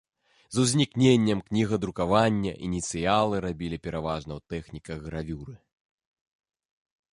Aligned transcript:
З 0.55 0.63
узнікненнем 0.67 1.39
кнігадрукавання 1.49 2.53
ініцыялы 2.69 3.35
рабілі 3.47 3.77
пераважна 3.85 4.31
ў 4.39 4.51
тэхніках 4.55 4.97
гравюры. 5.07 5.55